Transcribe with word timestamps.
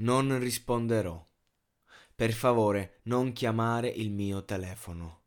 Non 0.00 0.38
risponderò. 0.38 1.26
Per 2.14 2.32
favore, 2.32 3.00
non 3.04 3.32
chiamare 3.32 3.88
il 3.88 4.12
mio 4.12 4.44
telefono. 4.44 5.22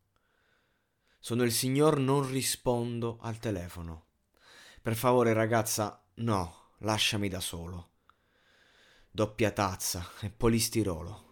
Sono 1.20 1.44
il 1.44 1.52
signor 1.52 2.00
non 2.00 2.30
rispondo 2.30 3.18
al 3.22 3.38
telefono. 3.38 4.06
Per 4.82 4.96
favore, 4.96 5.34
ragazza, 5.34 6.02
no, 6.16 6.70
lasciami 6.80 7.28
da 7.28 7.42
solo. 7.42 7.90
Doppia 9.12 9.52
tazza 9.52 10.10
e 10.22 10.30
polistirolo. 10.30 11.30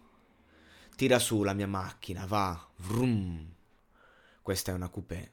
Tira 0.94 1.18
su 1.18 1.42
la 1.42 1.54
mia 1.54 1.66
macchina, 1.66 2.26
va, 2.26 2.70
vrum. 2.76 3.54
Questa 4.42 4.70
è 4.70 4.74
una 4.74 4.90
coupé. 4.90 5.32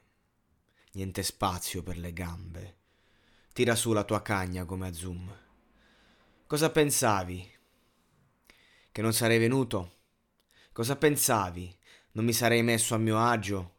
Niente 0.92 1.22
spazio 1.22 1.82
per 1.82 1.98
le 1.98 2.14
gambe. 2.14 2.76
Tira 3.52 3.74
su 3.74 3.92
la 3.92 4.04
tua 4.04 4.22
cagna 4.22 4.64
come 4.64 4.88
a 4.88 4.92
zoom. 4.94 5.30
Cosa 6.46 6.70
pensavi? 6.70 7.56
Che 8.98 9.04
non 9.04 9.12
sarei 9.12 9.38
venuto? 9.38 10.00
Cosa 10.72 10.96
pensavi? 10.96 11.72
Non 12.14 12.24
mi 12.24 12.32
sarei 12.32 12.64
messo 12.64 12.96
a 12.96 12.98
mio 12.98 13.16
agio? 13.16 13.76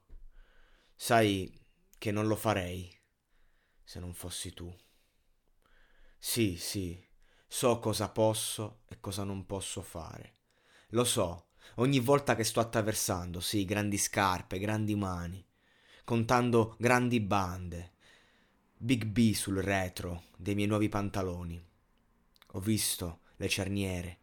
Sai 0.96 1.60
che 1.98 2.10
non 2.14 2.26
lo 2.26 2.38
farei 2.38 2.90
se 3.84 4.00
non 4.00 4.14
fossi 4.14 4.54
tu. 4.54 4.74
Sì, 6.18 6.56
sì, 6.56 7.06
so 7.46 7.80
cosa 7.80 8.08
posso 8.08 8.84
e 8.88 9.02
cosa 9.02 9.26
non 9.26 9.46
posso 9.46 9.82
fare. 9.82 10.36
Lo 10.92 11.04
so, 11.04 11.48
ogni 11.76 12.00
volta 12.00 12.34
che 12.34 12.46
sto 12.46 12.62
attraversando, 12.62 13.42
sì, 13.42 13.66
grandi 13.66 13.98
scarpe, 13.98 14.58
grandi 14.58 14.96
mani, 14.96 15.46
contando 16.06 16.78
grandi 16.80 17.20
bande, 17.20 17.92
Big 18.78 19.04
B 19.04 19.34
sul 19.34 19.58
retro 19.58 20.28
dei 20.38 20.56
miei 20.56 20.70
nuovi 20.70 20.88
pantaloni. 20.88 21.62
Ho 22.54 22.60
visto 22.62 23.20
le 23.36 23.50
cerniere, 23.50 24.20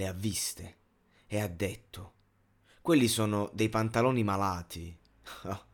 le 0.00 0.06
ha 0.06 0.12
viste 0.12 0.78
e 1.26 1.40
ha 1.40 1.46
detto: 1.46 2.14
Quelli 2.80 3.06
sono 3.06 3.50
dei 3.52 3.68
pantaloni 3.68 4.24
malati. 4.24 4.98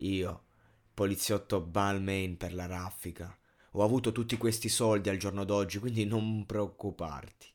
Io, 0.00 0.44
poliziotto 0.92 1.62
Balmain 1.62 2.36
per 2.36 2.52
la 2.52 2.66
raffica, 2.66 3.36
ho 3.72 3.82
avuto 3.82 4.12
tutti 4.12 4.36
questi 4.36 4.68
soldi 4.68 5.08
al 5.08 5.16
giorno 5.16 5.44
d'oggi, 5.44 5.78
quindi 5.78 6.04
non 6.04 6.44
preoccuparti. 6.44 7.46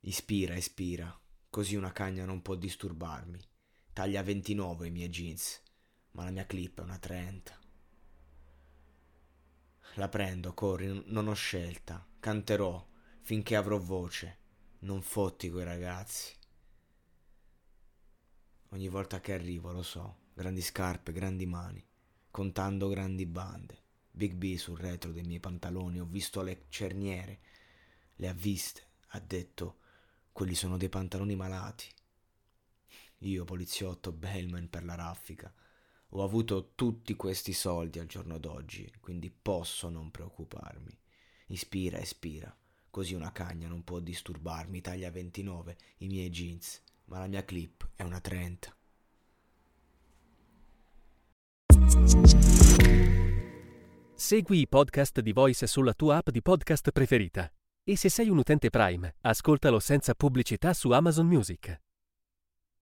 Ispira, 0.00 0.54
ispira, 0.54 1.18
così 1.48 1.74
una 1.74 1.92
cagna 1.92 2.26
non 2.26 2.42
può 2.42 2.54
disturbarmi. 2.54 3.40
Taglia 3.94 4.22
29 4.22 4.86
i 4.86 4.90
miei 4.90 5.08
jeans, 5.08 5.62
ma 6.12 6.24
la 6.24 6.30
mia 6.30 6.44
clip 6.44 6.80
è 6.80 6.84
una 6.84 6.98
30. 6.98 7.58
La 9.94 10.08
prendo, 10.08 10.52
corri, 10.52 11.02
non 11.06 11.26
ho 11.26 11.34
scelta, 11.34 12.06
canterò 12.20 12.86
finché 13.28 13.56
avrò 13.56 13.76
voce. 13.76 14.38
Non 14.78 15.02
fotti 15.02 15.50
quei 15.50 15.66
ragazzi. 15.66 16.34
Ogni 18.70 18.88
volta 18.88 19.20
che 19.20 19.34
arrivo, 19.34 19.70
lo 19.70 19.82
so, 19.82 20.20
grandi 20.32 20.62
scarpe, 20.62 21.12
grandi 21.12 21.44
mani, 21.44 21.86
contando 22.30 22.88
grandi 22.88 23.26
bande. 23.26 23.82
Big 24.10 24.32
B 24.32 24.56
sul 24.56 24.78
retro 24.78 25.12
dei 25.12 25.24
miei 25.24 25.40
pantaloni, 25.40 26.00
ho 26.00 26.06
visto 26.06 26.40
le 26.40 26.64
cerniere, 26.70 27.40
le 28.14 28.28
ha 28.28 28.32
viste, 28.32 28.92
ha 29.08 29.20
detto, 29.20 29.80
quelli 30.32 30.54
sono 30.54 30.78
dei 30.78 30.88
pantaloni 30.88 31.36
malati. 31.36 31.86
Io, 33.18 33.44
poliziotto, 33.44 34.10
bellman 34.10 34.70
per 34.70 34.84
la 34.84 34.94
raffica, 34.94 35.52
ho 36.08 36.24
avuto 36.24 36.72
tutti 36.74 37.14
questi 37.14 37.52
soldi 37.52 37.98
al 37.98 38.06
giorno 38.06 38.38
d'oggi, 38.38 38.90
quindi 39.00 39.30
posso 39.30 39.90
non 39.90 40.10
preoccuparmi. 40.10 40.98
Ispira, 41.48 41.98
ispira, 41.98 42.56
così 42.90 43.14
una 43.14 43.32
cagna 43.32 43.68
non 43.68 43.84
può 43.84 44.00
disturbarmi. 44.00 44.80
Taglia 44.80 45.10
29 45.10 45.76
i 45.98 46.06
miei 46.08 46.30
jeans, 46.30 46.82
ma 47.06 47.18
la 47.18 47.26
mia 47.26 47.44
clip 47.44 47.88
è 47.96 48.02
una 48.02 48.20
30. 48.20 48.76
Segui 54.14 54.60
i 54.60 54.68
podcast 54.68 55.20
di 55.20 55.32
Voice 55.32 55.66
sulla 55.66 55.94
tua 55.94 56.16
app 56.16 56.30
di 56.30 56.42
podcast 56.42 56.90
preferita. 56.90 57.50
E 57.84 57.96
se 57.96 58.08
sei 58.08 58.28
un 58.28 58.38
utente 58.38 58.68
Prime, 58.68 59.14
ascoltalo 59.22 59.78
senza 59.78 60.14
pubblicità 60.14 60.74
su 60.74 60.90
Amazon 60.90 61.26
Music. 61.26 61.80